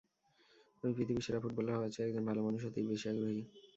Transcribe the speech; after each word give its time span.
আমি 0.83 0.91
পৃথিবীর 0.95 1.25
সেরা 1.25 1.39
ফুটবলার 1.43 1.75
হওয়ার 1.75 1.91
চেয়ে 1.93 2.07
একজন 2.07 2.23
ভালো 2.29 2.41
মানুষ 2.47 2.61
হতেই 2.65 2.89
বেশি 2.91 3.05
আগ্রহী। 3.11 3.41